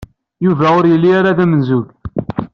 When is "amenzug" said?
1.43-1.85